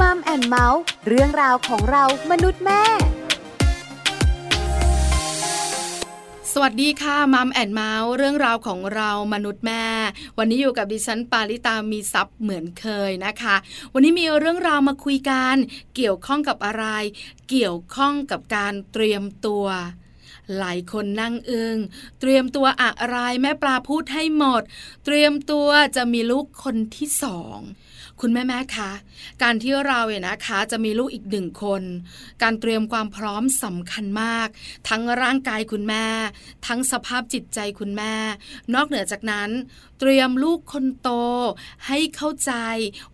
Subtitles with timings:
[0.00, 2.82] Mum and Mouth เรื่องราวของเรามนุษย์แม่
[6.52, 9.84] สวัสดีค่ะ Mum and Mouth เรื่องราวของเรามนุษย์แม่
[10.38, 13.56] วันนี้อยู่กับดิฉันปาลิตามีทรัพย์เหมือนเคยนะคะ
[13.92, 15.56] วันนี้มีเรื่องราวมาคุยกัน
[15.96, 16.84] เกี่ยวข้องกับอะไร
[17.50, 19.66] เกี่ยวข้องกับการเตรียมตัว
[20.58, 21.76] หลายคนนั่งอึ้ง
[22.20, 24.62] เตรียมตัวอะไรแม่ปลาพูดให้หมด
[25.04, 27.60] เตรียมตัวจะมีลูกคนที่สอง
[28.20, 28.90] คุณแม่แม่คะ
[29.42, 31.82] การที่เราเนี่ยนะคะ จะมีลูกอีกหนึ่งคน
[32.42, 34.48] การเตรียมความพร้อมสำคัญมาก
[34.88, 36.06] ทั้งร่างกายคุณแม่
[36.66, 38.14] ทั้งสภาพจิตใจคุณแม่
[38.74, 39.50] นอกเหนือจากนั้น
[40.00, 41.08] เตรียมลูกคนโต
[41.86, 42.52] ให้เข้าใจ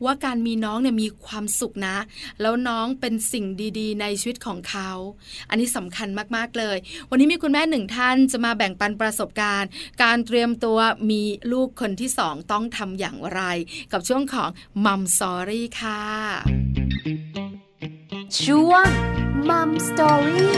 [0.05, 1.97] ว่าการมีน้องเนี่ยมีความสุขนะ
[2.41, 3.47] แล้วน้องเป็นสิ่ง
[3.79, 4.91] ดีๆ ในชีวิตของเขา
[5.49, 6.77] อันนี้สำคัญมากๆเลย
[7.11, 9.69] วันนี้มีคุณแม่หนึ่งท่านจะมาแบ่งปันประสบการณ์
[10.03, 10.79] การเตรียมตัว
[11.11, 11.23] มี
[11.53, 13.43] ลูกคนที่สองต้องทำอย่างไร
[13.93, 14.49] กับช่วงของ
[14.87, 16.03] Mum Story ค่ะ
[18.41, 18.89] ช่วง
[19.49, 20.57] Mum Story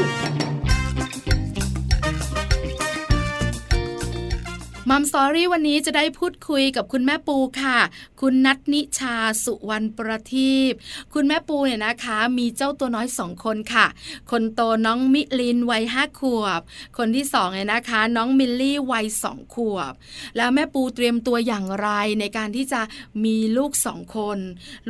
[4.97, 7.79] Mum Story วันนี้จะได้พูดคุยกับคุณแม่ปูค่ะ
[8.21, 10.73] คุณนัทนิชาสุวรรณประทีป
[11.15, 13.87] คุณแม่ปูเนี่ยนะคะ มีเจ้าตัวน้อยสองคนค่ะ
[14.31, 16.61] คนโตน้องมิลินวัยห้าขวบ
[16.99, 19.93] คนที่สองเนี่ยนะคะ น้องมิลลี่วัยสองขวบ
[20.37, 21.89] แล้วแม่ปูเตรียมตัวอย่างไร
[22.21, 22.81] ในการที่จะ
[23.25, 24.39] มีลูกสองคน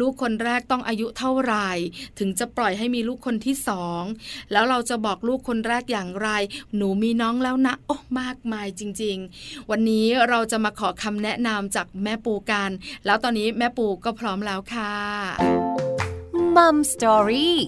[0.01, 1.71] ลูกคนแรกต้องอายุเท่าไหร่
[2.19, 4.03] ถึงจะปล่อยให้มีลูกคนที่สอง
[4.53, 6.29] แล้วเราจะบอกลูกคนแรกอย่างไร
[6.77, 9.94] หนูมีน้องแล้วนะโอ้มากมายจริง ๆ วันนี้
[10.29, 12.71] เราจะมาขอคำแนะนำจากแม่ปูกัน
[13.07, 14.95] แล้วตอนนี้แม่ปูก็พร้อมแล้วค่ะ
[16.57, 17.59] Mum Story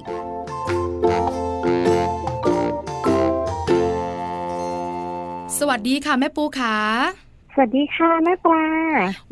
[5.58, 7.25] สวัสดีค่ะแม่ปูค่ะ
[7.58, 8.64] สวัสดีค่ะแม่ปลา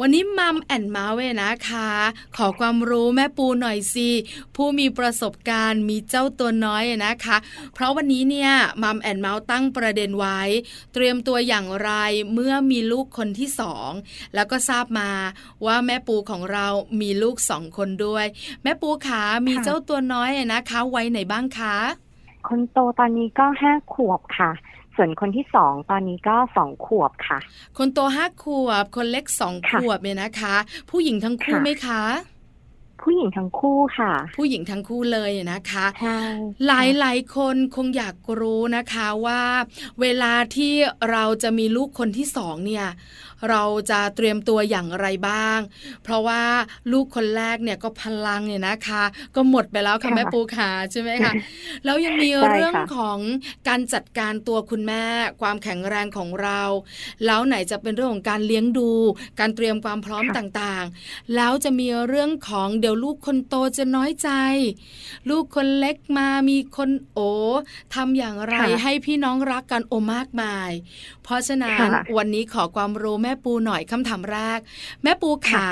[0.00, 1.90] วันนี้ Mum and Mouth เวนะคะ
[2.36, 4.10] ขอความรู้แม่ปูหน่อยสิ
[4.56, 7.36] ผู้มีประสบการณ์มีเจ้าตัวน้อยนะคะ
[7.74, 8.50] เพราะวันนี้เนี่ย
[8.82, 10.40] Mum and Mouth ตั้งประเด็นไว้
[10.92, 11.90] เตรียมตัวอย่างไร
[12.32, 13.90] เมื่อมีลูกคนที่สอง
[14.34, 15.10] แล้วก็ทราบมา
[15.66, 16.66] ว่าแม่ปูของเรา
[17.00, 18.26] มีลูกสองคนด้วย
[18.62, 21.76] แม่ปูขามีเจ้าตัวน้อยนะคะไว้ไหนบ้างคะ
[22.48, 24.50] คนโตตอนนี้ก็ห้าขวบค่ะ
[24.96, 27.38] ส่วนคนที่สองตอนนี้ก็สองขวบค่ะ
[27.78, 30.54] คนโตห้าขวบ คนเล็กสองขค่ะวบเนี่ยนะคะ
[30.90, 32.02] ผู้หญิงทั้งคู่ค่ะไหมคะ
[33.02, 36.20] ผู้หญิงทั้งคู่ค่ะ ผู้หญิงทั้งคู่เลยนะคะใช่
[36.66, 39.42] หลายหลายคนคงอยากรู้นะคะว่า
[40.00, 40.74] เวลาที่
[41.10, 42.86] เราจะมีลูกคนที่สองเนี่ย
[43.50, 45.58] เราจะเตรียมตัวอย่างไรบ้าง
[46.02, 46.42] เพราะว่า
[46.92, 49.04] ลูกคนแรกเนี่ยก็พลังเนี่ยนะคะ
[49.36, 51.32] ก็หมดไปแล้วค่ะแม่ปูขาใช่ไหมคะ
[51.84, 53.18] แล้วยังมีเรื่องของ
[53.68, 55.04] การจัดการตัวคุณแม่
[55.40, 56.62] ความแข็งแรงของเรา
[57.26, 58.90] แล้วไหนจะเป็นเรื่องของการเลี้ยงดู
[59.40, 64.30] การเตรียมความพร้อมต่างๆ แล้วจะมีเรื่องของเดี๋ยวลูกคนโตจะน้อยใจ
[65.30, 67.18] ลูกคนเล็กมามีคนโอ
[67.94, 70.70] ทำอย่างไรค่ะให้พี่น้องรักกันโอมากมาย
[71.22, 74.58] เพราะฉะนั้นค่ะวันนี้ขอความรู้แม่ปูหน่อยคำถามแรก
[75.02, 75.66] แม่ปูขา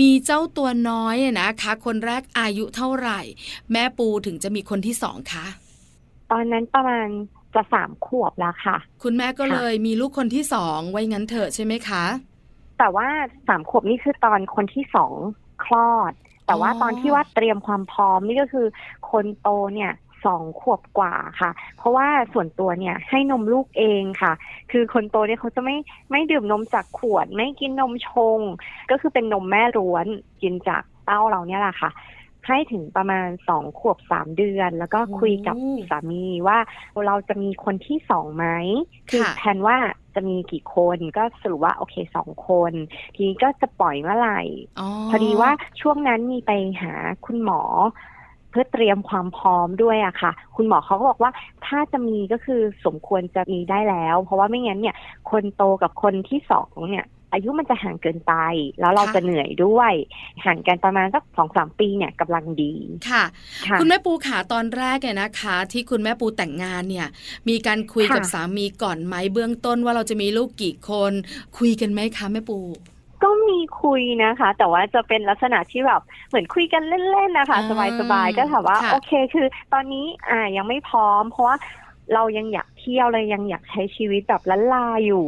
[0.00, 3.20] มีเจ้าตัวน้อยนะคะ คนแรกอายุเท่าไหร่
[3.72, 5.46] แม่ปูถึงจะมีคนที่สองคะ
[6.30, 7.08] ตอนนั้นประมาณ
[7.54, 12.04] จะสามขวบแล้วค่ะ คุณแม่ก็ค่ะเลยมีลูกคนที่สองไว้งั้นเถอะใช่ไหมคะ
[12.78, 13.08] แต่ว่า
[13.48, 15.12] สามขวบนี่คือตอนคนที่สอง
[15.64, 16.12] คลอด
[16.46, 18.66] แต่ว่าอ๋อตอนที่ว่าเตรียมความพร้อมนี่ก็คือ
[19.10, 19.92] คนโตเนี่ย
[20.26, 24.32] สองขวบกว่าค่ะ เพราะว่าส่วนตัวเนี่ยให้นมลูกเองค่ะ
[24.70, 25.76] คือคนโตเนี่ยเขาจะไม่
[26.10, 28.40] ไม่ดื่มนมจากขวด ไม่กินนมชง
[28.90, 30.06] ก็คือเป็นนมแม่ร้วน
[30.42, 31.90] กินจากเต้าเราเนี่ยแหละค่ะ
[32.46, 35.56] ให้ถึงประมาณสองขวบสามเดือน แล้วก็คุยกับ
[35.90, 36.58] สามีว่า
[37.06, 38.46] เราจะมีคนที่สองไหม
[39.10, 39.76] คือค่ะแผนว่า
[40.14, 42.72] จะมีกี่คนก็สรุปว่าโอเคสองคน
[43.14, 44.40] ทีนี้ก็จะปล่อยเมื่อไหร่
[44.80, 46.92] อ๋อพอดีว่าช่วงนั้นมีไปหา
[47.26, 47.60] คุณหมอ
[48.13, 51.30] เพื่อเตรียมความพร้อมด้วยอะค่ะ คุณหมอเขาก็บอกว่า
[51.66, 54.96] ถ้าจะมีก็คือสมควรจะมีได้แล้ว เพราะว่าไม่งั้นเนี่ย
[55.30, 58.34] คนโตกับคนที่สองเนี่ยอายุมันจะห่างเกินไป
[58.80, 59.92] แล้วเราค่ะจะเหนื่อยด้วย
[60.44, 62.72] ห่างกันประมาณสักสองสามปีเนี่ยกำลังดี
[63.10, 63.24] ค่ะ
[63.66, 67.08] ค่ะคุณแม่ปูขาตอนแรกเนี่ยนะคะ ที่คุณแม่ปูแต่งงานเนี่ย
[67.48, 71.12] มีการคุยค่ะกับสามีก่อนไหมเบื้องต้นว่าเราจะมีลูกกี่คน
[71.58, 72.58] คุยกันไหมคะแม่ปู
[73.24, 81.56] ก็มีคุยนะคะ แต่ว่าจะเป็นลักษณะที่แบบเหมือนคุยกันเล่นๆนะคะอ่าสบายๆก็ถามว่าค่ะโอเค คือ ตอนนี้อ่ายังไม่พร้อม เพราะว่า
[82.14, 85.26] เรายังอยากเที่ยวเรายังอยากใช้ชีวิตแบบล้านลาอยู่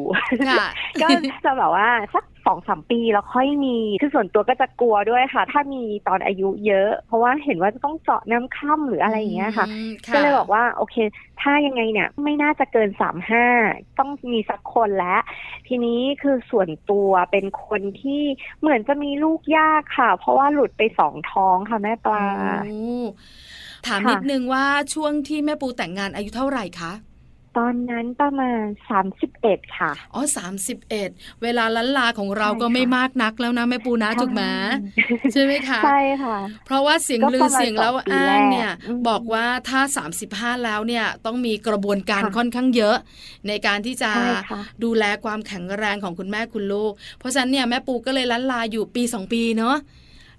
[0.48, 0.68] ค่ะ
[1.02, 1.08] ก็
[1.44, 10.96] จะแบบว่าสักสองสามปีแล้วค่อยมีคือส่วนตัวก็จะกลัวด้วยค่ะ ถ้ามีตอนอายุเยอะ เพราะว่าเห็นว่าจะต้องเจาะน้ำค่ำหรืออะไรอย่างเงี้ยค่ะอืมก็เลยบอกว่าโอเค
[11.40, 13.46] ถ้ายังไงเนี่ยไม่น่าจะเกินสามห้า
[13.98, 15.22] ต้องมีสักคนแล้ว
[15.68, 18.22] ทีนี้คือส่วนตัวเป็นคนที่
[18.60, 22.24] เหมือนจะมีลูกยากค่ะ เพราะว่าหลุดไปสองท้องค่ะแม่ปลา
[22.64, 22.76] โอ้
[23.86, 26.92] ถามค่ะนิดนึงว่าช่วงที่แม่ปูแต่งงานอายุเท่าไหร่คะ
[27.60, 31.10] ตอนนั้นประมาณสามสิบเอ็ดค่ะ อ๋อสามสิบเอ็ด
[31.42, 34.42] เวลาล้านลาของเราใช่ก็ไม่ค่ะมากนักแล้วนะแม่ปูนะถูกไหม
[35.32, 36.36] ใช่ไหมคะ ใช่ค่ะ
[36.66, 39.80] เพราะว่าเสียงก็ลืปอระมาณเสียงแล้วสองปีอ้างเนี่ยแรกอืมบอกว่าถ้า
[40.22, 42.96] 35 แล้วเนี่ยต้องมีกระบวนการค่ะค่อนข้างเยอะ
[43.48, 49.76] ในการที่จะใช่ค่ะดูแลความแข็งแรงของคุณแม่คุณลูก เพราะฉะนั้นเนี่ยแม่ปูก็เลยล้านลาอยู่ปีสองปีเนาะ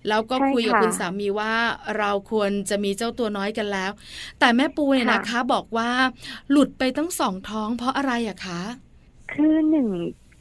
[0.09, 1.53] แล้วก็ใช่คุยกับค่ะคุณสามีว่า
[1.97, 3.91] เราควรจะมีเจ้าตัวน้อยกันแล้ว
[4.39, 5.89] แต่แม่ปูเนี่ยค่ะนะคะ บอกว่า
[6.51, 8.61] หลุดไปตั้งสองท้องเพราะอะไรอะคะ
[9.33, 9.89] คือหนึ่ง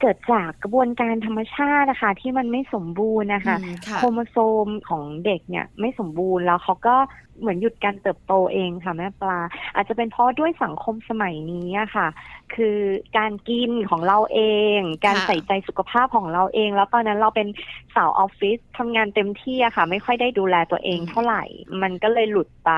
[0.00, 6.96] เกิดจากกระบวนการธรรมชาตินะคะที่มันไม่สมบูรณ์นะคะอืมค่ะโครโมโซมของเด็กเนี่ยไม่สมบูรณ์แล้วเขาก็
[7.40, 9.38] เหมือนหยุดการเติบโตเองค่ะแม่ปลา
[9.74, 12.08] อาจจะเป็นเพราะด้วยสังคมสมัยนี้อะค่ะ
[12.54, 12.78] คือ
[13.18, 14.40] การกินของเราเอ
[14.78, 17.48] ง การใส่ใจสุขภาพของเราเอง แล้วตอนนั้นเราเป็น
[17.94, 21.44] สาวออฟฟิศทำงานเต็มที่อะค่ะ ไม่ค่อยได้ดูแลตัวเองเท่าไหร่
[21.82, 22.72] มันก็เลยหลุดไป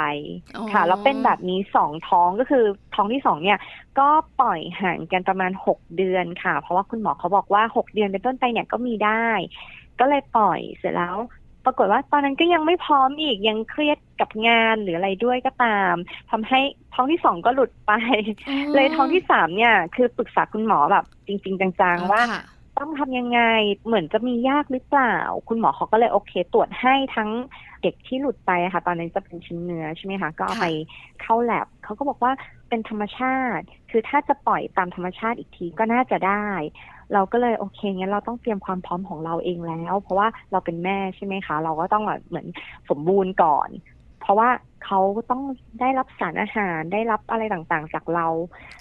[0.72, 2.64] ค่ะ แล้วเป็นแบบนี้สองท้องก็คือ
[2.94, 3.58] ท้องที่สองเนี่ย
[3.98, 4.08] ก็
[4.40, 9.26] ปล่อยห่างกันประมาณหกเดือนค่ะ เพราะว่าคุณหมอเขาบอกว่าหกเดือนเป็นต้นไปเนี่ยก็มีได้
[10.00, 11.16] ก็เลยปล่อยเสร็จแล้ว
[11.68, 15.94] ปรากฏว่าตอนนั้นก็ยังไม่พร้อมอีกยังเครียดกับงานหรืออะไรด้วยก็ตาม
[16.30, 16.60] ทำให้
[16.94, 17.92] ท้องที่สองก็หลุดไป
[18.74, 22.42] เลยท้องที่สามเนี่ย คือปรึกษาคุณหมอแบบจริง ๆ จังอ๋อๆว่าค่ะ
[22.78, 23.40] ต้องทำยังไง
[23.86, 25.16] เหมือนจะมียากหรือเปล่า
[25.48, 27.30] คุณหมอเขาก็เลยโอเค ตรวจให้ทั้ง
[27.82, 30.66] เด็กที่หลุดไปอะค่ะ ตอนนั้นจะเป็นชิ้นเนื้อใช่ไหมคะก็เอาค่ะไป
[31.22, 32.32] เข้าแลบเขาก็บอกว่า
[32.68, 36.46] เป็นธรรมชาติ คือถ้าจะปล่อยตามธรรมชาติอีกทีก็น่าจะได้
[37.14, 42.46] เราก็เลยโอเคงั้นเราต้องเตรียมความพร้อมของเราเองแล้ว เพราะว่าเราเป็นแม่ใช่ไหมคะ เราก็ต้องแบบเหมือน
[42.90, 43.68] สมบูรณ์ก่อน
[44.20, 44.48] เพราะว่า
[44.84, 45.00] เขา
[45.30, 45.42] ต้อง
[45.80, 48.26] ได้รับสารอาหารได้รับอะไรต่างๆ จากเรา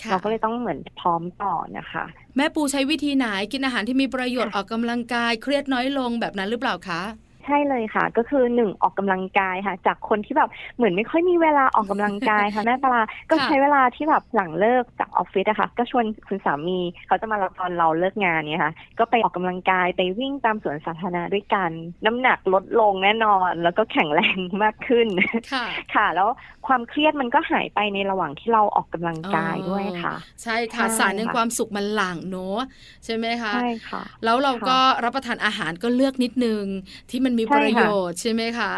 [0.03, 7.01] ค่ะเราก็เลยต้องเหมือนพร้อมก่อนนะคะ แม่ปูใช้วิธีไหนกินอาหารที่มีประโยชน์ค่ะออกกำลังกายเครียดน้อยลงแบบนั้นหรือเปล่าคะ
[7.47, 21.71] ใช่เลยค่ะ ก็คือหนึ่งออกกำลังกายค่ะ จากคนที่แบบเหมือนไม่ค่อยมีเวลาออกกำลังกายค่ะแม่ปลาก็ค่ะใช้เวลาที่แบบหลังเลิกจากออฟฟิศอะค่ะ ก็ชวนคุณสามีเขาจะมารับตอนเราเลิกงานเนี่ยค่ะ ก็ไปออกกำลังกายไปวิ่งตามสวนสาธารณะด้วยกัน
[22.05, 25.07] น้ำหนักลดลงแน่นอน แล้วก็แข็งแรงมากขึ้น
[25.53, 25.65] ค่ะ
[25.95, 26.29] ค่ะ แล้ว
[26.67, 32.59] ความเครียดมันก็หายไปในระหว่างที่เราออกกำลังกายด้วยค่ะ ใช่ค่ะใช่สารแห่งค่ะความสุขมันหลั่งเนอะ
[33.05, 36.63] ใช่ไหมคะใช่ค่ะ แล้วเราค่ะก็รับประทานอาหารก็เลือกนิดนึง
[37.09, 38.71] ที่มันมีใช่ประค่ะโยชน์ใช่ไหมคะ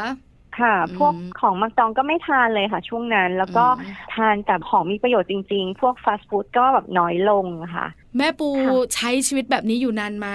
[0.60, 7.46] ค่ะอืมพวกของมักดองก็ไม่ทานเลยค่ะ ช่วงนั้น แล้วก็อืมทานแต่ของมีประโยชน์จริง ๆ พวกฟาสต์ฟู้ดก็แบบน้อยลง
[7.76, 10.28] ค่ะ แม่ปูค่ะใช้ชีวิตแบบนี้อยู่นานไหม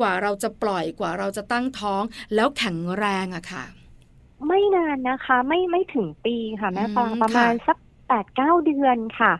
[0.00, 2.02] กว่าเราจะปล่อยกว่าเราจะตั้งท้อง
[2.34, 3.64] แล้วแข็งแรงอะค่ะ
[4.46, 9.32] ไม่นานนะคะ ไม่ไม่ถึงปีค่ะ แม่ปลาอืมประมาณค่ะสักแปดเก้าเดือนค่ะ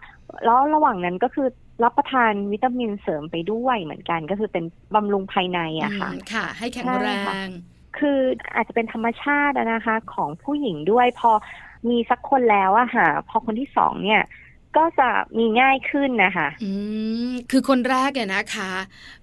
[0.44, 1.46] แล้วระหว่างนั้นก็คือ
[1.82, 4.64] รับประทานวิตามินเสริมไปด้วยเหมือนกัน ก็คือเป็น
[4.94, 7.48] บำรุงภายในอะค่ะอืมค่ะ ให้แข็งใช่แรค่ะง
[7.98, 8.18] คือ
[8.54, 11.30] อาจจะเป็นธรรมชาติอะนะคะ ของผู้หญิงด้วยพอ
[11.88, 14.22] มีสักคนแล้วอะค่ะ พอคนที่สองเนี่ย
[14.80, 16.72] ก็จะมีง่ายขึ้นนะคะ อื
[17.30, 18.72] ม คือคนแรกเนี่ยนะคะ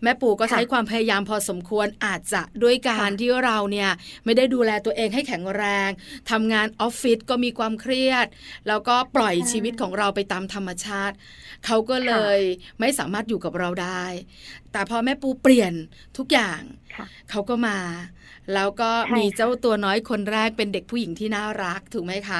[0.03, 3.89] แม่ปู่ก็ค่ะใช้ความพยายามพอสมควรอาจจะด้วยการค่ะที่เราเนี่ย
[4.25, 5.89] ไม่ได้ดูแลตัวเองให้แข็งแรง
[6.31, 8.25] ทำงานออฟฟิศก็มีความเครียด
[8.67, 11.15] แล้วก็ปล่อยชีวิตของเราไปตามธรรมชาติ
[11.65, 12.39] เขาก็เลย
[12.79, 14.05] ไม่สามารถอยู่กับเราได้
[14.71, 15.73] แต่พอแม่ปูเปลี่ยน
[16.17, 16.61] ทุกอย่าง
[16.95, 17.77] ค่ะเขาก็มา
[18.53, 22.39] แล้วก็ใช่มีค่ะเจ้าตัวน้อยคนแรกเป็นเด็กผู้หญิงที่น่ารักถูกไหมคะ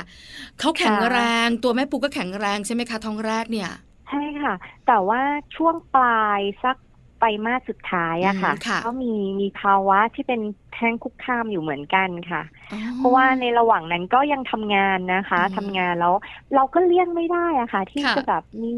[0.60, 3.70] เขาแข็งค่ะแรงตัวแม่ปูก็แข็งแรงใช่ไหมคะท้องแรกเนี่ย
[4.08, 4.54] ใช่ค่ะ
[4.84, 5.22] แต่ว่า
[5.56, 6.06] ช่วงปลา
[6.40, 6.78] ยสัก
[7.18, 9.08] ไตรมาสสุดท้ายอะค่ะอืมค่ะก็มี
[9.40, 10.40] มีภาวะที่เป็น
[10.72, 16.14] แท้งคุกคามอยู่เหมือนกันค่ะอ๋อเพราะว่าในระหว่างนั้นก็ยังทำงานนะคะอืมทำงานแล้ว
[16.54, 18.70] เราก็เลี่ยงไม่ได้อะค่ะ ที่ค่ะจะแบบมี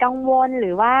[0.00, 0.92] กังวลหรือว่า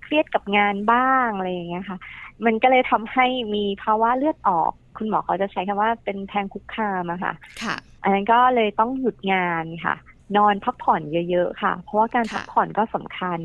[0.00, 1.98] เครียดกับงานบ้างอะไรอย่างเงี้ยค่ะ
[2.46, 3.22] มันก็เลยทำให้
[3.54, 9.94] มีภาวะเลือดออก คุณหมอเขาจะใช้คำว่าเป็นแทงคุกคามอะค่ะ ค่ะ อันนั้นก็เลยต้องหยุดงานค่ะ
[10.36, 13.40] นอนพักผ่อนเยอะๆค่ะ เพราะว่าการค่ะพักผ่อนก็สำคัญ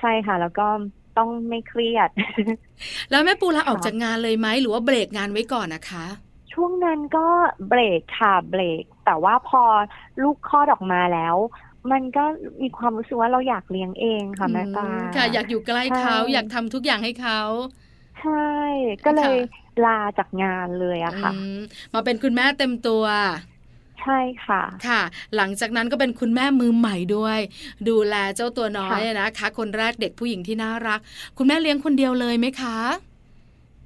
[0.00, 0.66] ใช่ค่ะ แล้วก็
[1.18, 2.10] ต้องไม่เครียด
[3.10, 6.04] แล้วแม่ปูลาออกค่ะจากงานเลยไหมหรือว่าเบรกงานไว้ก่อนนะคะ
[6.52, 7.26] ช่วงนั้นก็
[7.68, 9.62] เบรกค่ะเบรก แต่ว่าพอ
[10.22, 11.36] ลูกคลอดออกมาแล้ว
[11.90, 12.24] มันก็
[12.62, 17.40] มีความรู้สึกว่าเราอยากเลี้ยงเองค่ะแม่ปลาอืมค่ะอยากอยู่ใกล้เขาใช่อยากทำทุกอย่างให้เขา
[18.18, 18.30] ใช่
[19.04, 19.32] ก็เลยค่ะ
[19.84, 21.60] ลาจากงานเลยอะค่ะอืม
[21.94, 23.04] มาเป็นคุณแม่เต็มตัว
[24.02, 25.02] ใช่ค่ะ ค่ะ
[25.36, 27.38] หลังจากนั้นก็เป็นคุณแม่มือใหม่ด้วย
[27.88, 31.00] ดูแลเจ้าตัวน้อยนะคะ คนแรกเด็กผู้หญิงที่น่ารัก
[31.38, 32.78] คุณแม่เลี้ยงคนเดียวเลยไหมคะ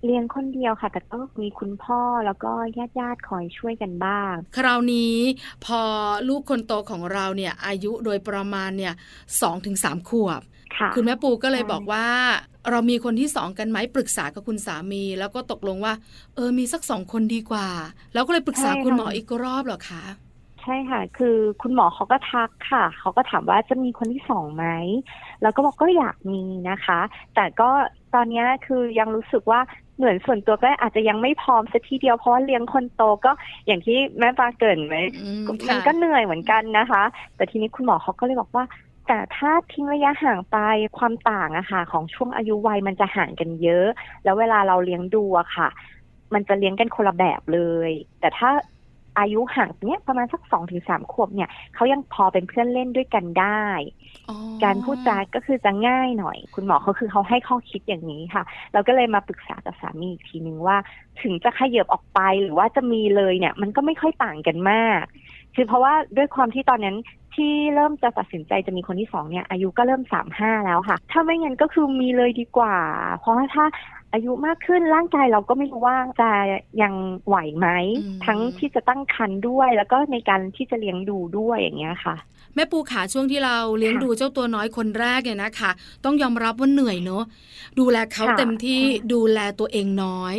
[0.05, 5.17] เลี้ยงคนเดียวค่ะ แต่ก็มีคุณพ่อแล้วก็ญาติญาติๆคอยช่วยกันบ้าง คราวนี้
[5.65, 5.81] พอ
[6.29, 8.95] ลูกคนโตของเราเนี่ย อายุโดยประมาณเนี่ย
[9.41, 10.41] สองถึงสามขวบ
[10.79, 12.07] ค่ะคุณแม่ปูก็เลยใช่บอกว่า
[12.71, 15.95] เรามีคนที่สองกันไหมปรึกษากับคุณสามี แล้วก็ตกลงว่า
[16.35, 17.69] เออมีสักสองคนดีกว่า
[18.15, 20.05] แล้วก็เลยปรึกษาคุณหมออีกรอบเหรอคะ
[20.63, 24.67] ใช่ค่ะ คือคุณหมอเขาก็ทักค่ะ เขาก็ถามว่าจะมีคนที่สองไหม
[25.43, 27.01] แล้วก็บอกก็อยากมีนะคะ
[27.35, 27.71] แต่ก็
[28.15, 29.61] ตอนเนี้ยคือยังรู้สึกว่า
[29.97, 33.33] เหมือนส่วนตัวก็อาจจะยังไม่พร้อมสักทีเดียวเพราะว่าเลี้ยงคนโตก็
[33.67, 37.03] อย่างที่แม่ปลาเกรินไว้อืมมันค่ะก็เหนื่อยเหมือนกันนะคะ
[37.37, 38.65] แต่ทีนี้คุณหมอเขาก็เลยบอกว่า
[39.15, 40.59] แต่ถ้าทิ้งระยะห่างไป
[40.99, 43.87] ความต่างอะค่ะ ของช่วงอายุวัยมันจะห่างกันเยอะ
[44.25, 45.69] แล้วเวลาเราเลี้ยงดูอะค่ะ
[46.35, 47.91] มันจะเลี้ยงกันคนละแบบเลย
[48.21, 48.51] แต่ถ้า
[49.19, 53.67] อายุห่างเนี้ยประมาณสักสองถึงสามขวบเนี่ยเขายังพอเป็นเพื่อนเล่นด้วยกันได้
[54.29, 58.43] อ๋อการพูดจาก็คือจะง่ายหน่อย คุณหมอเขาคือเขาให้ข้อคิดอย่างนี้ค่ะ
[58.73, 60.77] เราก็เลยมาปรึกษากับสามีอีกทีนึงว่า
[61.23, 65.05] ถึงจะขยับออกไปหรือว่าจะมีเลยเนี่ย มันก็ไม่ค่อยต่างกันมาก
[65.55, 66.97] คือเพราะว่าด้วยความที่ตอนนั้น
[67.35, 72.77] ที่เริ่มจะตัดสินใจจะมีคนที่สองเนี่ยอายุก็เริ่มสามห้าแล้วค่ะ ถ้าไม่งั้นก็คือมีเลยดีกว่า
[73.19, 73.65] เพราะว่าถ้า
[74.13, 76.31] อายุมากขึ้นร่างกายเราก็ไม่รู้ว่าจะ
[76.83, 76.95] ยัง
[77.27, 77.69] ไหวไหม
[78.05, 82.17] อืมทั้งที่จะตั้งครรภ์ด้วย แล้วก็ในการที่จะเลี้ยงดูด้วยอย่างเงี้ยค่ะ
[82.55, 85.71] แม่ปูขาช่วงที่เราเลี้ยงค่ะดูเจ้าตัวน้อยคนแรกเนี่ยนะคะ
[86.05, 87.25] ต้องยอมรับว่าเหนื่อยเนอะ
[87.79, 90.35] ดูแลเขาค่ะเต็มที่ใช่ดูแลตัวเองน้อย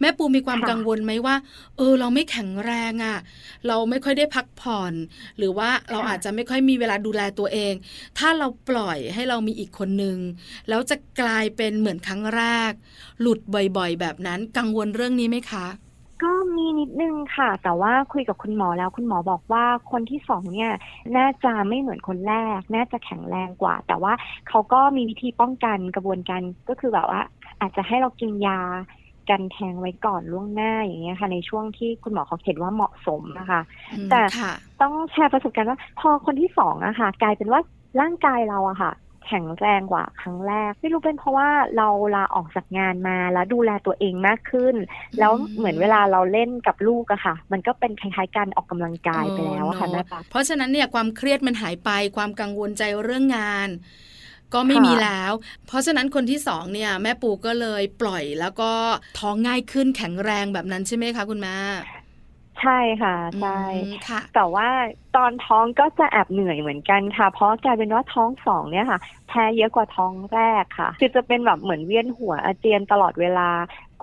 [0.00, 1.36] แม่ปูมีความค่ะกังวลไหมว่า
[1.76, 3.18] เออเราไม่แข็งแรงอะ่ะ
[3.66, 4.92] เราไม่ค่อยได้พักผ่อน
[5.38, 7.74] หรือว่าเราค่ะอาจจะไม่ค่อยมีเวลาดูแลตัวเอง
[8.18, 10.18] ถ้าเราปล่อยให้เรามีอีกคนนึง
[10.68, 12.72] แล้วจะกลายเป็นเหมือนครั้งแรก
[13.22, 15.66] หลุดบ่อยๆ แบบนั้นกังวลเรื่องนี้ไหมคะ
[16.22, 20.72] ก็มีนิดนึงค่ะ แต่ว่าคุยกับคุณหมอแล้วคุณหมอบอกว่าคนที่สองเนี่ย
[21.16, 24.12] น่าจะไม่เหมือนคนแรก น่าจะแข็งแรงกว่า แต่ว่า
[24.48, 27.20] เขาก็มีวิธีป้องกันกระบวนการก็คือแบบว่า
[27.60, 28.60] อาจจะให้เรากินยา
[29.30, 33.60] กันแทงไว้ก่อนล่วงหน้าอย่างเงี้ยค่ะ ในช่วงที่คุณหมอเขาเห็นว่าเหมาะสมนะคะ
[33.92, 37.60] อืมแต่ค่ะต้องแชร์ประสบการณ์ว่าพอคนที่สองอะค่ะ กลายเป็นว่า
[38.00, 38.92] ร่างกายเราอะค่ะ
[39.26, 44.74] แข็งแรงกว่าครั้งแรก ไม่รู้เป็นเพราะว่าเราลาออกจากงานมาแล้วดูแลตัวเองมากขึ้น
[45.18, 53.68] แล้วเหมือนเวลาเราเล่นกับลูกอะค่ะ มันก็เป็นคล้ายๆการออกกำลังกายไปแล้วอะค่ะเออแม่เนปะอะเพราะฉะนั้นเนี่ยความเครียดมันหายไปความกังวลใจเรื่องงาน
[54.54, 55.32] ก็ไม่ค่ะมีแล้ว
[55.66, 58.72] เพราะฉะนั้นคนที่สองเนี่ย แม่ปูก็เลยปล่อยแล้วก็
[59.18, 61.56] ท้องง่ายขึ้นแข็งแรงแบบนั้นใช่ไหมคะคุณแม่
[62.60, 64.68] ใช่ค่ะใช่อืมค่ะ แต่ว่า
[65.16, 73.48] ตอนท้องก็จะแอบเหนื่อยเหมือนกันค่ะ เพราะกลายเป็นว่าท้องสองเนี่ยค่ะ แพ้เยอะกว่าท้องแรกค่ะ คือจะเป็นแบบเหมือนเวียนหัวอาเจียนตลอดเวลา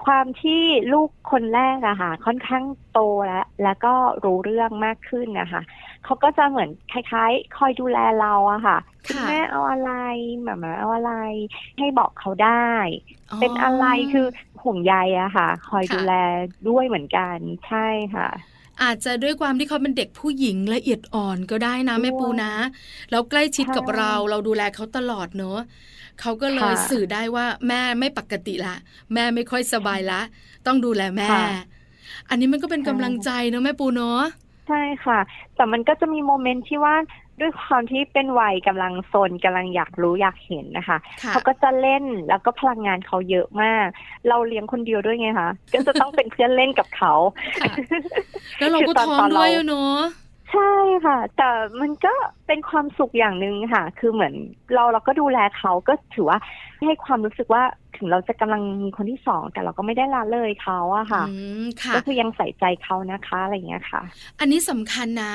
[0.06, 0.62] ความที่
[0.94, 2.64] ลูกคนแรกอะค่ะ ค่อนข้าง
[2.94, 5.62] โตแล้ว แล้วก็รู้เรื่องมากขึ้นนะคะ
[6.06, 9.92] เขาก็จะเหมือนคล้ายๆ คอยดูแลเราอะค่ะคุณค่ะแม่เอาอะไร
[10.44, 11.14] หมามาเอาอะไร
[11.78, 12.72] ให้บอกเขาได้
[13.42, 14.28] เป็นอะไรคือ
[14.62, 16.14] ห่วงใยอะค่ะ คอยค่ะดูแล
[16.70, 17.38] ด้วยเหมือนกัน
[17.68, 18.30] ใช่ค่ะ
[18.84, 22.54] อาจจะด้วยความที่เขาเป็นเด็กผู้หญิงละเอียดอ่อนก็ได้นะแม่ปูนะ
[23.12, 25.60] แล้วใกล้ชิดกับใช่เราเราดูแลเขาตลอดเนอะ
[26.22, 28.76] เขาก็เลยค่ะสื่อได้ว่าแม่ไม่ปกติละ
[29.14, 30.22] แม่ไม่ค่อยสบายละ
[30.68, 31.48] ต้องดูแลแม่ค่ะ
[32.30, 34.22] อันนี้มันก็เป็นใช่กำลังใจเนอะแม่ปูเนอะ
[34.68, 35.20] ใช่ค่ะ
[35.56, 36.96] แต่มันก็จะมีโมเมนต์ที่ว่า
[37.42, 43.88] ด้วยความที่เป็นวัยกำลังโซนกำลังอยากรู้อยากเห็นนะคะค่ะเขาก็จะเล่นแล้วก็พลังงานเขาเยอะมาก
[44.28, 47.14] เราเลี้ยงคนเดียวด้วยไงคะก็จะต้องเป็นเพื่อนเล่นกับเขา
[47.62, 47.74] ค่ะ
[48.60, 50.00] แล้วเราก็คือตอนท้องตอนด้วยเราอะเนอะ
[50.52, 50.72] ใช่
[51.06, 51.50] ค่ะ แต่
[51.82, 52.14] มันก็
[52.48, 54.34] เป็นความสุขอย่างหนึ่งค่ะ คือเหมือน
[54.74, 56.40] เราเราก็ดูแลเขาก็ถือว่า
[56.86, 57.64] ให้ความรู้สึกว่า
[57.98, 64.02] ถึงเราจะกำลังมีคนที่สองแต่เราก็ไม่ได้ละเลยเขาอะค่ะอืมค่ะก็คือยังใส่ใจเขานะคะอะไรอย่างเงี้ยค่ะ
[64.40, 65.34] อันนี้สำคัญนะ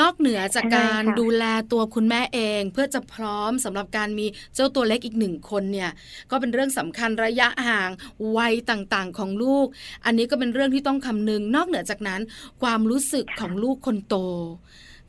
[0.00, 5.90] นอกเหนือจากใช่การค่ะดูแลตัวคุณแม่เอง เพื่อจะพร้อมสำหรับการมีเจ้าตัวเล็กอีกหนึ่งคนเนี่ย
[6.30, 7.90] ก็เป็นเรื่องสำคัญระยะห่าง
[8.36, 9.66] วัยต่างๆของลูก
[10.04, 12.20] อันนี้ก็เป็นเรื่องที่ต้องคำนึง นอกเหนือจากนั้น
[12.62, 14.16] ความรู้สึกของลูกคนโต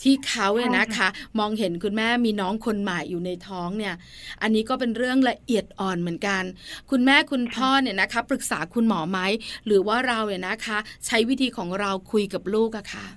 [0.03, 1.07] ที่เขาเนี่ยนะคะ
[1.39, 3.93] มองเห็นคุณแม่มีน้องคนใหม่อยู่ในท้องเนี่ย
[4.41, 6.43] อันนี้ก็เป็นเรื่องละเอียดอ่อนเหมือนกัน
[6.91, 9.19] คุณแม่คุณพ่อเนี่ยนะคะ ปรึกษาคุณหมอไหม
[9.65, 13.07] หรือว่าเราเนี่ยนะคะ ใช้วิธีของเราคุยกับลูกอะค่ะ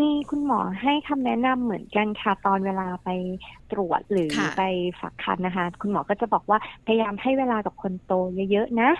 [0.00, 3.08] มีคุณหมอให้คำแนะนำเหมือนกันค่ะตอนเวลาไป
[3.72, 4.64] ตรวจหรือค่ะไป
[5.00, 8.12] ฝากคันนะคะ คุณหมอก็จะบอกว่าพยายามให้เวลากับคนโต
[8.50, 8.90] เยอะๆนะ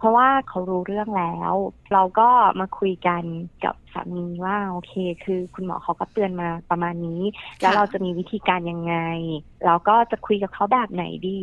[0.00, 1.52] เพราะว่าเขารู้เรื่องแล้ว
[1.92, 2.28] เราก็
[2.60, 3.22] มาคุยกัน
[3.64, 4.92] กับสามีว่าโอเค
[5.24, 7.22] คือคุณหมอเขาก็เตือนมาประมาณนี้
[7.60, 8.94] แล้วเราจะมีวิธีการยังไง
[9.66, 11.42] เราก็จะคุยกับเขาแบบไหนดี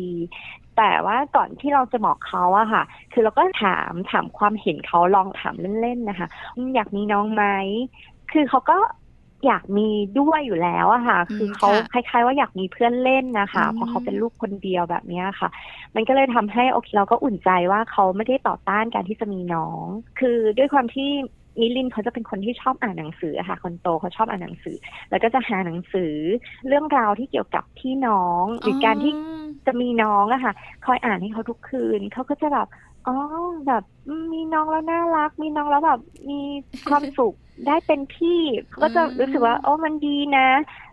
[0.76, 7.44] แต่ว่าก่อนที่เราจะบอกเขาอะค่ะ คือเราก็ถามถามความเห็นเขาลองถามเล่นๆนะคะอืมอยากมีน้องไหม
[8.32, 8.78] คือเขาก็
[9.46, 15.48] อยากมีด้วยอยู่แล้วอะค่ะ คือเขาคล้าย ๆ ว่าอยากมีเพื่อนเล่นนะคะเพราะเขาเป็นลูกคนเดียวแบบนี้ค่ะ
[15.94, 19.84] มันก็เลยทำให้โอเคเราก็อุ่นใจว่าเขาไม่ได้ต่อต้านการที่จะมีน้อง
[20.20, 21.10] คือด้วยความที่
[21.60, 24.76] มิลินเขาจะเป็นคนที่ชอบอ่านหนังสือค่ะ คนโตเขาชอบอ่านหนังสือ
[25.10, 26.14] แล้วก็จะหาหนังสือ
[26.66, 29.12] เรื่องราวที่เกี่ยวกับพี่น้องหรือการที่
[29.66, 30.52] จะมีน้องอะค่ะ
[30.86, 32.66] คอยอ่านให้เขาทุกคืนเขาก็จะแบบ
[33.06, 33.16] อ๋อ
[33.66, 33.84] แบบ
[34.32, 36.40] มีน้องแล้วน่ารัก มีน้องแล้วแบบมี
[36.88, 37.34] ความสุข
[37.66, 40.48] ได้เป็นพี่เขาก็จะรู้สึกว่าโอ้มันดีนะ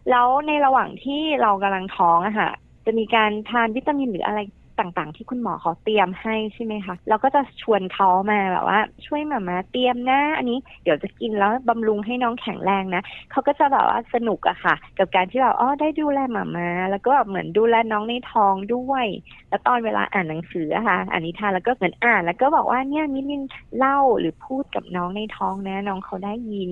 [0.09, 2.51] แล้วในระหว่างที่เรากำลังท้องอะค่ะ
[2.85, 4.39] จะมีการทานวิตามินหรืออะไร
[4.79, 13.01] ต่างๆ ที่คุณหมอเขาเตรียมให้ใช่ไหมคะเราก็จะชวนเขามาแบบว่า ช่วยหมามาเตรียมนะอันนี้เดี๋ยวจะกินแล้วบำรุงให้น้องแข็งแรงนะ
[13.31, 19.05] เขาก็จะแบบว่าสนุกอะค่ะ กับการที่แบบอ๋อได้ดูแลหมามา แล้วก็แบบเหมือนดูแลน้องในท้องด้วย
[19.49, 23.43] แล้วตอนเวลาอ่านหนังสืออะค่ะอ่านนิทานแล้วก็เหมือนอ่าน แล้วก็บอกว่าเนี่ยมิลิน
[23.77, 26.71] เล่าหรือพูดกับน้องในท้องนะ น้องเขาได้ยิน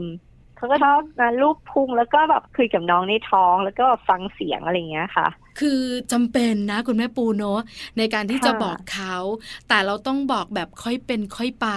[0.58, 5.28] เขาก็ชอบมาลูบพุงแล้วก็แบบคุยกับน้องในท้องแล้วก็ฟังเสียงอะไรอย่างเงี้ยค่ะ
[5.60, 5.82] คือ
[6.12, 7.60] จำเป็นนะคุณแม่ปูเนาะ
[7.98, 9.16] ในการที่จะบอกเขา
[9.70, 11.68] แต่เราต้องบอกแบบค่อยเป็นค่อยไป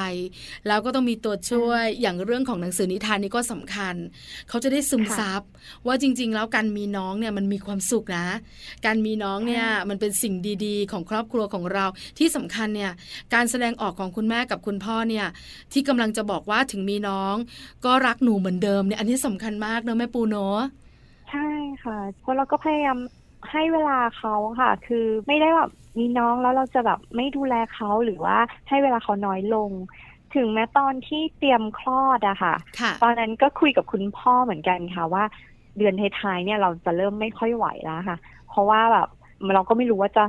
[0.66, 3.95] แล้วก็ต้องมีตัวช่วยอย่างเรื่องของหนังสือนิทานนี่ก็สำคัญ
[4.49, 5.42] เขาจะได้ซึมซับ
[5.87, 8.28] ว่าจริง ๆ แล้วการมีน้องเนี่ยมันมีความสุขนะ
[8.87, 11.85] การมีน้องเนี่ยมันเป็นสิ่งดีๆ ของครอบครัวของเรา
[12.18, 12.92] ที่สำคัญเนี่ย
[13.35, 15.26] การแสดงออกของคุณแม่กับคุณพ่อเนี่ย
[15.73, 17.35] ที่กำลังจะบอกว่าถึงมีน้อง
[17.85, 20.59] ก็รักหนูเหมือนเดิมเนี่ยอันนี้สำคัญมากเนอะแม่ปูเนาะ
[21.30, 21.49] ใช่
[21.85, 22.99] ค่ะเพราะเราก็พยายาม
[23.53, 28.37] ให้เวลาเขาค่ะ คือไม่ได้แบบมีน้องแล้วเราจะแบบไม่ดูแลเขาหรือว่า
[28.69, 29.71] ให้เวลาเขาน้อยลง
[30.35, 32.55] ถึงแม้ตอนที่เตรียมคลอดอะค่ะ
[33.03, 35.25] ตอนนั้นก็คุยกับคุณพ่อเหมือนกันค่ะว่า
[35.79, 39.09] เดือนท้ายๆเนี่ยเราจะเริ่มไม่ค่อยไหวแล้วค่ะ เพราะว่าแบบ
[39.55, 40.25] เราก็ไม่รู้ว่าจะ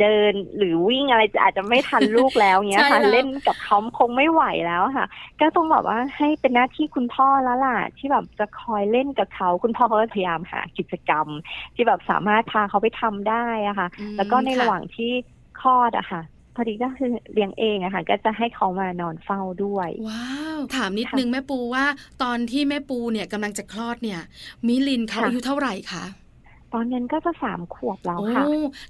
[0.00, 5.06] เดินหรือวิ่งอะไรอาจจะไม่ทันลูกแล้วเงี้ยค่ะเล่นกับเขาคงไม่ไหวแล้วค่ะ
[5.40, 11.26] ก็ต้องบอกว่าให้เป็นหน้าที่คุณพ่อแล้วล่ะที่แบบจะคอยเล่นกับเขาคุณพ่อเขาพยายามหากิจกรรม
[11.74, 15.10] ที่แบบสามารถพาเขาไปทำได้อะค่ะ แล้วก็ในระหว่างที่
[15.60, 16.22] คลอดอะค่ะ
[16.56, 20.28] พอดีก็คือเลี้ยงเองอะค่ะก็จะให้เขามานอนเฝ้าด้วย ว้า
[20.58, 21.84] ว ถามนิดนึงแม่ปูว่า
[22.22, 24.20] ตอนที่แม่ปูเนี่ยกำลังจะคลอดเนี่ย
[24.66, 26.04] มิลินเขาอายุเท่าไหร่คะ
[26.74, 28.44] ตอนนั้นก็จะสามขวบแล้วค่ะ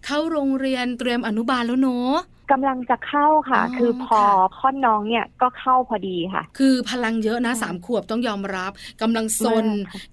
[0.07, 2.15] เข้าโรงเรียนเตรียมอนุบาลแล้วเนาะ
[2.53, 4.23] กำลังจะเข้าค่ะ คือพอ
[4.59, 8.73] ค่อนน้องเนี่ยก็เข้าพอดีค่ะ คือพลังเยอะนะสามขวบต้องยอมรับ
[9.03, 9.67] กำลังซน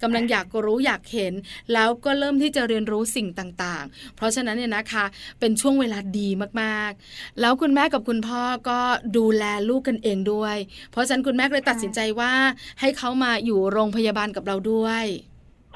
[0.03, 1.33] กำลังอยากรู้อยากเห็น
[1.73, 5.05] แล้วก็เริ่มที่จะเรียนรู้สิ่งต่างๆ เพราะฉะนั้นเนี่ยนะคะ
[5.39, 6.29] เป็นช่วงเวลาดี
[6.61, 8.79] มากๆ แล้วคุณแม่กับคุณพ่อก็
[9.17, 10.57] ดูแลลูกกันเองด้วย
[10.91, 12.31] เพราะฉะนั้นคุณแม่เลยตัดสินใจว่า
[12.79, 15.05] ให้เขามาอยู่โรงพยาบาลกับเราด้วย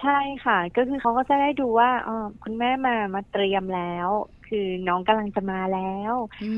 [0.01, 0.11] ใช่
[0.45, 4.09] ค่ะ ก็คือเขาก็จะได้ดูว่าอ๋อคุณแม่มามาเตรียมแล้ว
[4.43, 5.79] คือน้องกำลังจะมาแล้
[6.11, 6.13] ว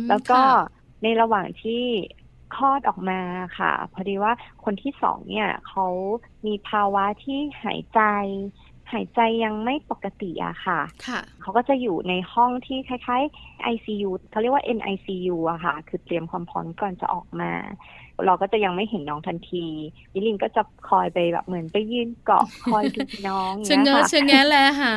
[0.07, 0.35] แล้วก็
[1.01, 1.71] ในระหว่างที่
[2.51, 3.21] คลอดออกมา
[3.57, 5.83] ค่ะ พอดีว่าคนที่สองเนี่ยเขา
[6.45, 7.99] มีภาวะที่หายใจ
[8.93, 17.51] หายใจยังไม่ปกติอะค่ะค่ะ เขาก็จะอยู่ในห้องที่คล้ายๆ ICU เขาเรียกว่า NICU อะค่ะ คือเตรียมความพร้อมก่อนจะออกมา
[18.25, 19.65] เราก็จะยังไม่เห็นน้องทันที
[20.13, 24.95] ยิลินก็จะคอยไปแบบเหมือนไปยืนเกาะคอยดูน้องเงี้ยค่ะเชงแงแลหา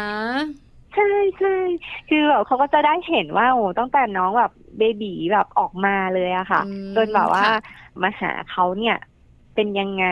[0.95, 1.57] ใช่ใช่
[2.09, 6.63] คือแบบเขาก็จะได้เห็นว่าโอ้ตั้งแต่น้องแบบเบบีแบบออกมาเลยอะค่ะ
[6.97, 7.47] จนแบบว่า
[8.03, 8.97] มาหาเขาเนี่ย
[9.55, 10.07] เป็นยังไง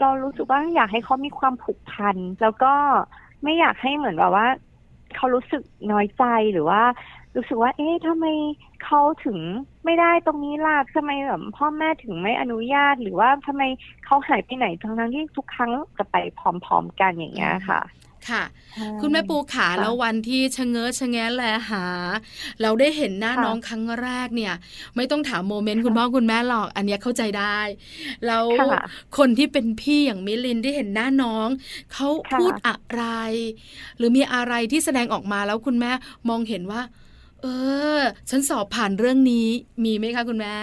[0.00, 2.74] เรารู้สึกว่าอยากให้เขามีความผูกพัน แล้วก็
[3.42, 4.46] ไม่อยากให้เหมือนแบบว่า
[5.16, 6.82] เขารู้สึกน้อยใจหรือว่า
[7.36, 8.26] รู้สึกว่า เอ๊ะทำไม
[8.84, 9.38] เขาถึง
[9.84, 13.62] ไม่ได้ตรงนี้ล่ะทำไมแบบพ่อแม่ถึงไม่อนุญาต หรือว่าทำไม
[14.04, 17.80] เขาหายไปไหนทั้งทั้งที่ทุกครั้งจะไปพร้อม ๆ กันอย่างเงี้ยค่ะ
[18.30, 18.42] ค่ะ
[19.00, 21.84] คุณแม่ปูขาแล้ววันที่ชะเง้อชะแงะแลหา
[22.62, 24.54] เราได้เห็นหน้าน้องครั้งแรกเนี่ย
[24.96, 27.58] ไม่ต้องถามโมเมนต์คุณพ่อคุณแม่หรอก อันนี้เข้าใจได้
[28.26, 28.44] แล้ว
[29.18, 31.48] คนที่เป็นพี่อย่างมิลินที่เห็นหน้าน้อง
[31.92, 33.02] เขาพูดอะไร
[33.98, 35.92] หรือมีอะไรที่แสดงออกมาแล้วคุณแม่
[36.28, 36.82] มองเห็นว่า
[37.42, 37.46] เอ
[37.98, 39.48] อ ฉันสอบผ่านเรื่องนี้
[39.84, 40.56] มีไหมคะคุณแม่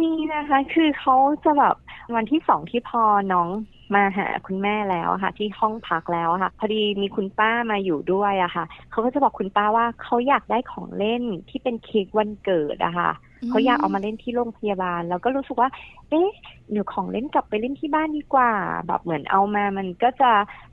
[0.00, 1.76] มีนะคะ คือเขาจะแบบ
[2.14, 3.48] วันที่สองที่พอน้อง
[3.94, 13.10] มาหาคุณแม่แล้วค่ะ ที่ห้องพักแล้วค่ะ พอดีมีคุณป้ามาอยู่ด้วยอะค่ะ เขาก็จะบอกคุณป้าว่าเขาอยากได้ของเล่นที่เป็นเค้กวันเกิดอะค่ะ
[13.48, 15.68] เขาอยากเอามาเล่นที่โรงพยาบาล แล้วก็รู้สึกว่า
[16.10, 16.28] เอ๊ะ
[16.70, 18.50] เดี๋ยวของเล่นกลับไปเล่นที่บ้านดีกว่า
[18.86, 20.30] แบบเหมือนเอามามันก็จะ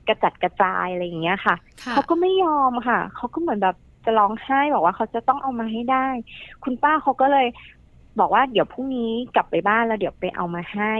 [0.08, 1.54] กระจัดกระจายอะไรอย่างเงี้ยค่ะ
[1.92, 6.06] เขาก็ไม่ยอมค่ะ เขาก็เหมือนแบบจะร้องไห้บอกว่าเขาจะต้องเอามาให้ได้
[6.64, 7.46] คุณป้าเขาก็เลย
[8.20, 10.94] บอกว่าเดี๋ยวพรุ่งนี้กลับไปบ้านแล้วเดี๋ยวไปเอามาให้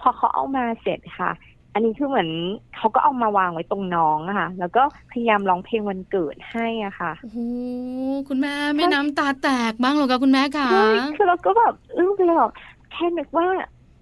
[0.00, 1.32] พอเขาเอามาเสร็จค่ะ
[1.72, 2.28] อันนี้คือเหมือน
[2.76, 7.48] เขาก็เอามาวางไว้ตรงน้องอะค่ะ แล้วก็พยายามร้องเพลงวันเกิดให้อะค่ะโอ้
[8.28, 10.68] คุณแม่ไม่น้ำตาแตกบ้างหรอคะคุณแม่คะ
[11.16, 12.36] คือเราก็แบบอึ้งไปเลย
[12.92, 13.46] แค่นึกว่า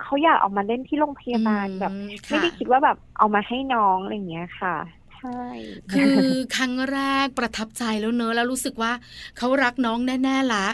[0.02, 1.92] เขาอยากออกมาเล่นที่โรงพยาบาลแบบ
[2.26, 4.76] ไม่ได้คิดว่าแบบเอามาให้น้องอะไรอย่างเงี้ยค่ะ
[5.16, 5.42] ใช่
[5.92, 6.16] คือ
[6.56, 8.92] ครั้งแรกประทับใจแล้วเนอะแล้วรู้สึกว่า
[9.36, 10.66] เขารักน้องแน่ๆละ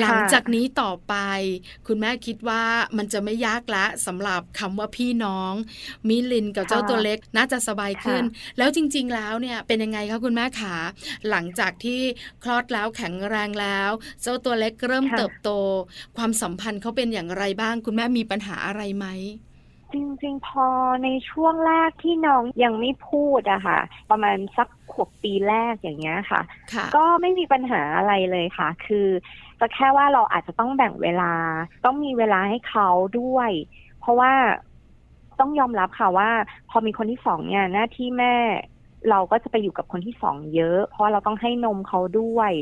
[0.00, 1.14] หลังจากนี้ต่อไป
[1.86, 2.64] คุณแม่คิดว่า
[2.96, 5.52] มันจะไม่ยากละสำหรับคำว่าพี่น้อง
[6.08, 8.22] มิลินกับเจ้าตัวเล็กน่าจะสบายขึ้น
[8.58, 10.74] แล้วจริง ๆ แล้วเนี่ยเป็นยังไงคะคุณแม่ขา
[11.28, 12.00] หลังจากที่
[12.42, 13.90] คลอดแล้วแข็งแรงแล้ว
[14.22, 15.50] เจ้าตัวเล็กเริ่มเติบโต
[16.16, 19.06] ความสัมพันธ์เขาเป็นอย่างไรบ้าง คุณแม่มีปัญหาอะไรไหม
[19.92, 20.66] จริงๆ พอ
[21.04, 23.78] ในช่วงแรกที่น้องยังไม่พูดอะค่ะ
[24.10, 26.40] ประมาณสักขวบปีแรกอย่างเงี้ยค่ะ
[26.96, 29.08] ก็ไม่มีปัญหาอะไรเลยค่ะ คือ
[29.60, 31.32] จะแค่ว่าเราอาจจะต้องแบ่งเวลา
[31.84, 32.88] ต้องมีเวลาให้เขา
[33.20, 33.50] ด้วย
[34.00, 34.32] เพราะว่า
[35.40, 36.30] ต้องยอมรับค่ะว่า
[36.70, 38.34] พอมีคนที่สองเนี่ยหน้าที่แม่
[39.10, 42.52] เราก็จะไปอยู่กับคนที่สองเยอะ เพราะเราต้องให้นมเขาด้วย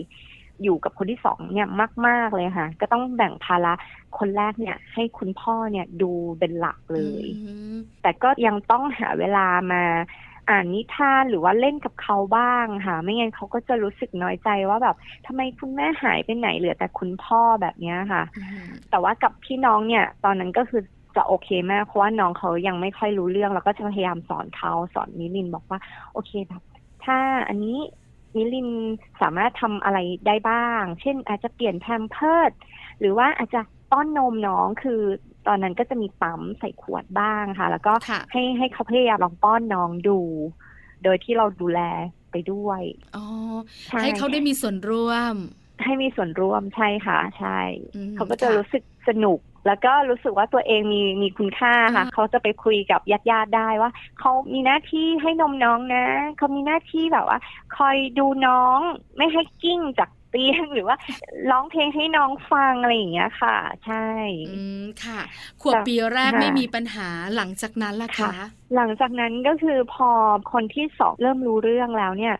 [0.62, 1.68] อยู่กับคนที่สองเนี่ย
[2.06, 3.72] มาก ๆ เลยค่ะ ก็ต้องแบ่งภาระ
[4.18, 7.24] คนแรกเนี่ย ให้คุณพ่อเนี่ยดูเป็นหลักเลย
[8.02, 9.82] แต่ก็ยังต้องหาเวลามา
[10.50, 18.22] อ่านนิทานหรือว่าเล่นกับเขาบ้างค่ะ ไม่งั้นเขาก็จะรู้สึกน้อยใจว่าแบบทำไมคุณแม่หายไปไหนเหลือแต่คุณพ่อแบบนี้ค่ะ
[18.90, 20.82] แต่ว่ากับพี่น้องเนี่ย ตอนนั้นก็คือ
[21.16, 25.78] จะโอเคมากเพราะว่าน้องเขายังไม่ค่อยรู้เรื่อง แล้วก็จะพยายามสอนเขาสอนนิลินบอกว่า
[26.12, 26.62] โอเคแบบ
[27.04, 27.78] ถ้าอันนี้
[28.34, 28.70] มิลิน
[29.20, 32.52] สามารถทำอะไรได้บ้าง เช่น อาจจะเปลี่ยนแพมเพิร์ด
[33.00, 33.60] หรือว่าอาจจะ
[33.90, 35.00] ป้อนนมน้องคือ
[35.46, 37.92] ตอนนั้นก็จะมีปั๊มใส่ขวดบ้างค่ะ แล้วก็
[38.32, 40.20] ให้ให้เขาพยายามลองป้อนน้องดู
[41.04, 41.80] โดยที่เราดูแล
[42.30, 42.82] ไปด้วย
[43.16, 43.24] อ๋อ
[44.02, 45.34] ให้เขาได้มีส่วนร่วม
[45.84, 47.60] ให้มีส่วนร่วมใช่ค่ะ ใช่
[48.16, 57.38] เขาก็จะรู้สึกสนุก แล้วก็รู้สึกว่าตัวเองมีมีคุณค่าค่ะเขาจะไปคุยกับญาติญาติได้ว่าเขามีหน้าที่ให้นมน้องนะเขามีหน้าที่แบบว่า
[57.76, 58.78] คอยดูน้อง
[59.16, 60.96] ไม่ให้กิ้งจากเตียงหรือว่า
[61.50, 64.06] ร้องเพลงให้น้องฟังอะไรอย่างเงี้ยค่ะ ใช่
[64.50, 65.20] อืมค่ะ
[65.60, 68.32] ขวบปีแรกไม่มีปัญหาหลังจากนั้นล่ะคะ
[68.76, 70.10] หลังจากนั้นก็คือพอ
[70.52, 72.34] คนที่สองเริ่มรู้เรื่องแล้วเนี่ย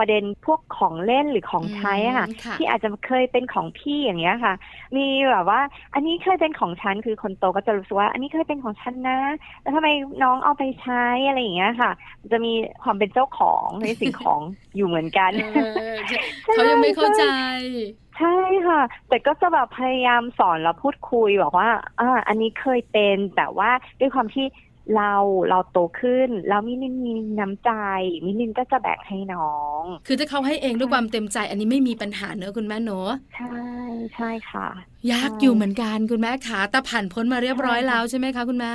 [0.00, 4.54] ประเด็นพวกของเล่นหรือของใช้ค่ะ ที่อาจจะเคยเป็นของพี่อย่างเงี้ยค่ะ
[4.96, 5.60] มีแบบว่า
[5.94, 9.18] อันนี้เคยเป็นของฉันคือคนโตก็จะรู้สึกว่า อันนี้เคยเป็นของฉันนะ
[9.60, 9.88] แล้วทำไม
[10.22, 11.90] น้องเอาไปใช้อะไรอย่างเงี้ยค่ะ
[12.32, 14.40] จะมีความเป็นเจ้าของในสิ่งของ
[14.76, 15.30] อยู่เหมือนกัน
[16.44, 17.24] เขายังไม่เข้าใจ
[18.18, 24.46] ใช่ค่ะ แต่ก็จะแบบพยายามสอนแล้วพูดคุยบอกว่าอ่าอันนี้เคยเป็นแต่ว่าด้วยความที่
[24.96, 25.14] เรา
[25.48, 27.70] เราโตขึ้น แล้วมิลินมีน้ำใจ
[28.24, 33.60] มิลินก็จะแบ่งให้น้อง คือถ้าเขาให้เองด้วยความเต็มใจ อันนี้ไม่มีปัญหาเนอะคุณแม่เนอะใช่
[34.14, 34.68] ใช่ค่ะ
[35.12, 38.74] ยากอยู่เหมือนกันคุณแม่ขาแต่ผ่านพ้นมาเรียบร้อยแล้วใช่ไหมคะคุณแม่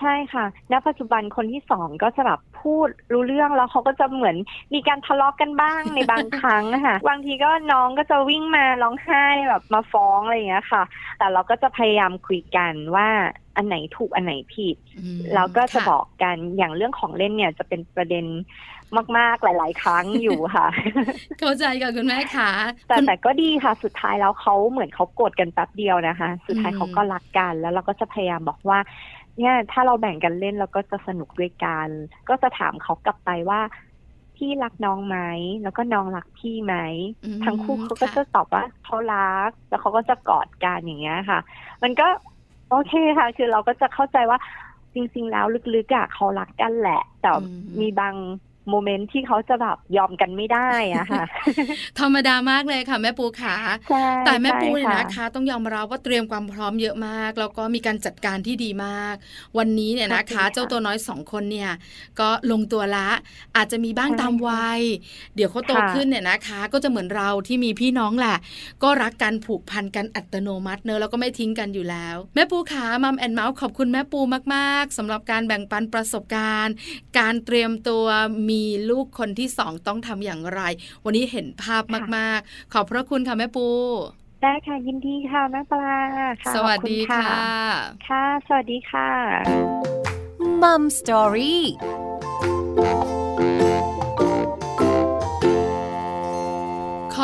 [0.00, 4.36] ใช่ค่ะ ณ ปัจจุบันคนที่สองก็จะแบบพูดรู้เรื่องแล้วเขาก็จะเหมือน
[4.74, 10.82] มีการทะเลาะกกันบ้างในบางครั้งนะคะบางทีก็น้องก็จะวิ่งมาร้องไห้แบบมาฟ้องอะไรอย่างเงี้ยค่ะ
[11.18, 13.08] แต่เราก็จะพยายามคุยกันว่า
[13.56, 14.76] อันไหนถูกอันไหนผิด
[15.34, 18.26] แล้วก็จะบอกกันอย่างเรื่องของเล่นเนี่ยจะเป็นประเด็น
[19.18, 20.68] มาก ๆ หลาย ๆ ครั้งอยู่ค่ะ
[21.40, 22.50] เข้าใจกับคุณแม่ค่ะ
[22.88, 28.78] แต่แต่ก็ดีค่ะ สุดท้ายแล้วเขาเหมือนเขาโกรธกันแป๊บเดียวนะคะ สุดท้ายเขาก็รักกัน แล้วเราก็จะพยายามบอกว่า
[29.38, 31.88] เนี่ยถ้าเราแบ่งกันเล่นเราก็จะสนุกด้วยกัน
[32.28, 33.60] ก็จะถามเขากลับไปว่า
[34.36, 35.18] พี่รักน้องไหม
[35.62, 36.74] แล้วก็น้องรักพี่ไหม
[37.44, 41.40] ทั้งคู่เขาก็จะตอบว่าเขารัก แล้วเขาก็จะกอดกันอย่างเงี้ยค่ะ
[41.82, 42.08] มันก็
[42.70, 44.38] โอเคค่ะ คือเราก็จะเข้าใจว่า
[44.94, 47.30] จริง ๆ แล้วลึกๆอะเขารักกันแหละ แต่
[47.80, 48.14] มีบาง
[48.68, 51.24] โมเมนต์ที่เขาจะแบบยอมกันไม่ได้อะค่ะ
[51.98, 53.56] ธรรมดามากเลยค่ะ แม่ปูขา
[54.24, 59.14] แต่แม่ปูเนี่ยนะคะต้องยอมรับว่าเตรียมความพร้อมเยอะมาก แล้วก็มีการจัดการที่ดีมาก
[59.58, 61.70] วันนี้เนี่ยนะคะ เจ้าตัวน้อยสองคนเนี่ย
[62.20, 63.08] ก็ลงตัวละ
[63.56, 64.80] อาจจะมีบ้างตามวัย
[65.36, 68.36] เดี๋ยวเขาโตขึ้นเนี่ยนะคะ ก็จะเหมือนเราที่มีพี่น้องแหละ
[68.82, 74.20] ก็รักกันผูกพันกันอัตโนมัติเนอะแล้วก็ไม่ทิ้งกันอยู่แล้ว แม่ปูขามัมแอนเมาส์ขอบคุณแม่ปู
[74.54, 76.74] มาก ๆสำหรับการแบ่งปันประสบการณ์
[77.18, 78.06] การเตรียมตัว
[78.50, 80.60] มีลูกคนที่สองต้องทำอย่างไร
[81.04, 81.82] วันนี้เห็นภาพ
[82.16, 83.68] มาก ๆ ขอบพระคุณค่ะแม่ปู
[84.42, 85.96] ได้ค่ะยินดีค่ะแม่ปลา
[86.42, 87.28] ค่ะสวัสดีค่ะ
[88.08, 89.10] ค่ะ สวัสดีค่ะ
[90.62, 93.19] มัมสตอรี่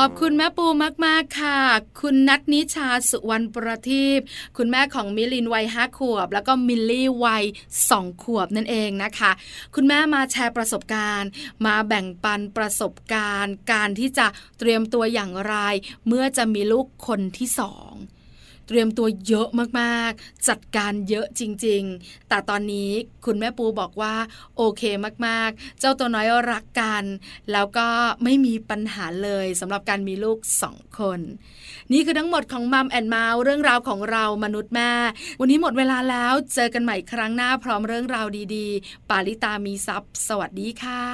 [0.01, 0.67] ขอบคุณแม่ปู
[1.07, 1.59] มากๆค่ะ
[2.01, 4.21] คุณนัทนิชาสุวรรณประทีป
[4.57, 7.45] คุณแม่ของมิลินวัยห้าขวบ แล้วก็มิลลี่วัย
[7.91, 9.31] สองขวบนั่นเองนะคะ
[9.75, 11.31] คุณแม่มาแชร์ประสบการณ์
[11.67, 14.27] มาแบ่งปันประสบการณ์ การที่จะ
[14.59, 15.55] เตรียมตัวอย่างไร
[16.07, 17.93] เมื่อจะมีลูกคนที่สอง
[18.67, 19.49] เตรียมตัวเยอะ
[19.81, 22.91] มากๆ จัดการเยอะจริง ๆ แต่ตอนนี้
[23.25, 24.15] คุณแม่ปูบอกว่า
[24.57, 24.83] โอเค
[25.27, 27.05] มากๆ เจ้าตัวน้อยรักกัน
[27.53, 27.89] แล้วก็
[28.25, 31.21] ไม่มีปัญหาเลยสำหรับการมีลูกสองคน
[31.93, 34.93] นี่คือทั้งหมดของ Mum and Mouth เรื่องราวของเรามนุษย์แม่
[35.41, 41.05] วันนี้หมดเวลาแล้วเจอกันใหม่ครั้งหน้าพร้อมเรื่องราวดีๆ ปาลิตามีทรัพย์สวัสดีค่ะ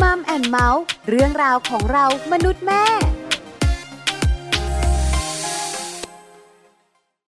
[0.00, 2.84] Mum and Mouth เรื่องราวของเรามนุษย์แม่